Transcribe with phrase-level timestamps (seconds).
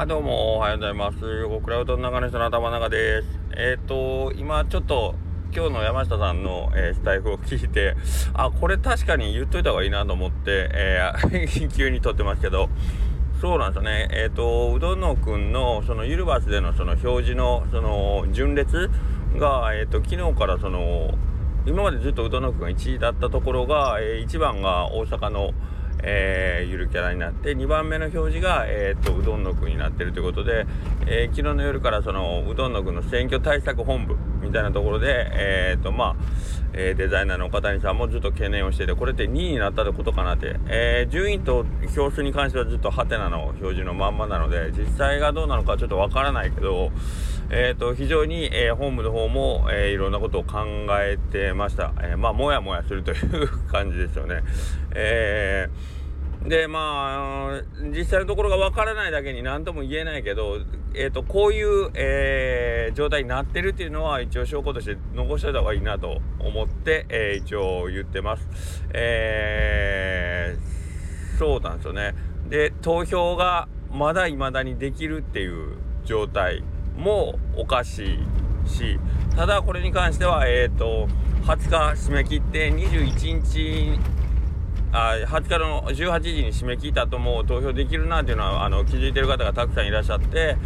[0.00, 1.44] あどうもおはようございます。
[1.44, 3.28] オクラウドの中の人の頭の中です。
[3.54, 5.14] えっ、ー、と、今ちょっと
[5.54, 7.94] 今日の山下さんの、えー、スタイフを聞いて、
[8.32, 12.70] あ、これ確かに言っといた方がいいなと思って、えー、 急に撮ってますけど、
[13.42, 14.08] そうなんですよね。
[14.12, 18.90] えっ、ー、と、うどんのくんの、そのユルバスでのその表示の、その、順列
[19.36, 21.12] が、えっ、と、昨日からその、
[21.66, 25.50] 今までずっとうどんのくんが1位だったところが、え1番が大阪の、
[26.02, 30.66] えー、ゆるキャラになって2番目の表示が、えーと、うどんの具になってるということで、
[31.06, 46.92] えー、昨日の夜からそのうどんの具の選挙対策本部みたいなところで、えーとまあえー、デザイナーの岡谷さんもずっと懸念をしててこれって2位になったってことかなって、えー、順位と票数に関してはずっとハテナの表示のまんまなので実際がどうなのかちょっとわからないけど、
[47.50, 50.60] えーと、非常に、えー、本部の方も、えー、いろんなことを考
[51.00, 54.42] えてました、えー、まあもやもやするという 感じですよね。
[54.94, 56.00] えー
[56.46, 60.58] でまあ実際のところがわからないだけに何とも言えないけど、
[60.94, 68.82] えーと、こういう、えー、状態になってるっていうのは一応証拠として残しておいた方がいいなと思って、えー、一応言ってます。
[68.94, 72.14] えー、そうなんですよね。
[72.48, 76.64] で投票がまだ未だにできるっていう状態
[76.96, 78.98] もおかしいし
[79.36, 81.06] ただこれに関してはえっ、ー、と
[81.42, 81.76] 20日
[82.10, 83.98] 締め切って21日
[84.92, 90.56] あ20日の18時に締め切ったとも投票できるなっていうのはあの気づいている方がたくさんいらっしゃって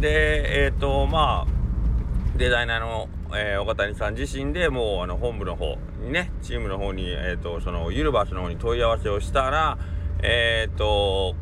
[0.00, 9.76] でえっ、ー、とまあデザイナーの、えー、岡谷さん自身でもうあの本部の方にねチームの方に、えーと、そのユルバスの方に問い合わせをしたら
[10.22, 11.34] えっ、ー、と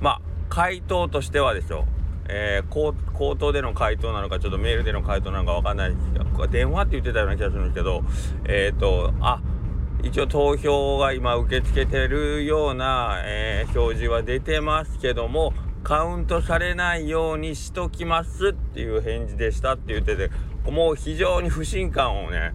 [0.00, 1.86] まあ回答としてはですよ
[2.32, 2.94] え、口
[3.36, 8.04] 頭での回答なのかちょっとメールでの回答なのか分かんないですけど電話って言ってたような気がするんですけど
[8.44, 9.42] えっ、とあ
[10.02, 20.30] 一応投票が今受け付けてるような、えー、表示は出てますけどもカウントされないようにしときますっていう返事でしたって言ってて
[20.70, 22.52] もう非常に不信感をね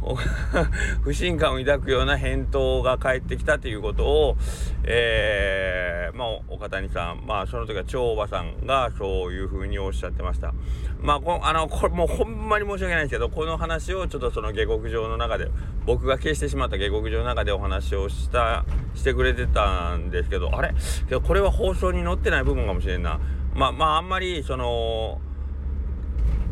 [1.02, 4.36] 不信感を抱くような返答が返ってきたということを、
[4.84, 10.54] えー、まあ、岡谷さん、まあ、その時は長馬さんがそういうふうにおっしゃってました。
[11.00, 15.50] まあ、こあの、これもうほんまに申し訳ないんですけど、この話をちょっとその下克上の中で、
[15.84, 20.74] 僕が消してしまった下克上の中でお話をした、してくれてたんですけど、あれ？
[21.08, 23.20] けどこれは放送に載ってない部分かもしれんな。
[23.54, 25.20] まあ、まあ、あんまり、その、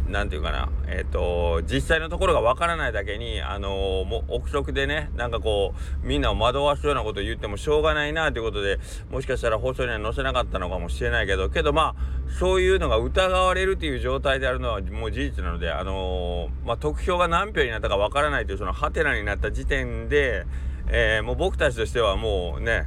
[0.09, 8.79] 何て言うかな、えっ、ー、と、実際のところがわからないだけに、あのー、もう憶測でね、なんかこう、みんなを惑わすようなことを言ってもしょうがないなということで、
[9.11, 20.47] もしかしたら放送には載せなかったのかもしれないけど、けどまあ、そういうのが疑われるという状態であるのはもう事実なので、あのー、まあ、得票が何票になったかわからないという、そのハテナになった時点で、
[20.89, 22.87] えもう僕たちとしてはもうね、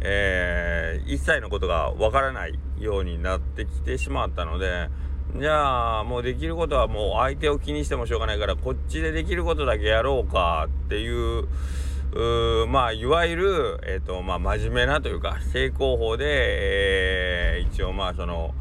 [0.00, 4.88] え一切のことがわからないようになってきてしまったので、
[5.36, 11.46] じゃあもうできることはもう相手を気にしてもしょうがないからこっちでできることだけやろうかっていう
[12.68, 18.54] まあいわゆる、えーとまあ、真面目なというか正攻法で、えー、一応まあその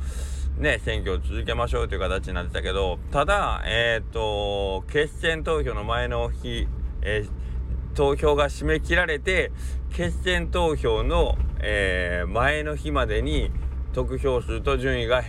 [0.58, 6.68] ね選挙を続けましょうという形になってたけどただえっ、ー、と決選投票の前の日、
[7.02, 9.52] えー、投票が締め切られて
[9.94, 13.52] 決選投票の、えー、前の日までに
[13.94, 15.24] 得票数と順位が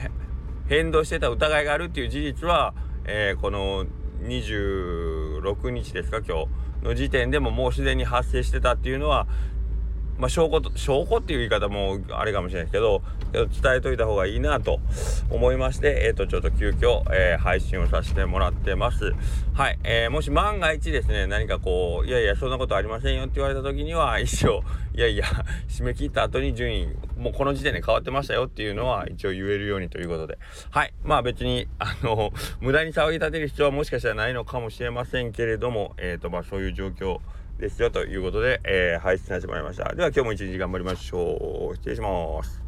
[0.68, 2.74] 変動してた疑いがあるっていう事実は、
[3.04, 3.86] えー、この
[4.22, 6.48] 26日ですか今日
[6.82, 9.26] の時点でももうすでに発生してたっていうのは
[10.18, 13.02] まあ、証拠と、証拠っていう言い方もあれかもしれないですけど、
[13.32, 14.80] 伝えといた方がいいなと
[15.30, 19.12] 思いまして、えっ、ー、と、ちょっと急遽、えー、配信をさせてもらってます。
[19.54, 19.78] はい。
[19.84, 24.62] えー、もし万が一ですね、何かこう、いやいや、そんなことありませんよって言われた時には、 一応、
[24.94, 25.24] いやいや、
[25.68, 30.38] 締め切った後に順位、もうこの時点で変わってましたよっていうのは一応言えるようにということで。
[30.70, 30.94] はい。
[31.04, 37.18] まあ別に、あの、無駄に騒ぎ立てる必要はもしかしたらないのかもしれませんけれども、えっ、と、まあそういう状況、
[37.58, 39.94] ですよということで、えー、配信させてもらいました。
[39.94, 41.76] では今日も一日頑張りましょう。
[41.76, 42.67] 失礼します。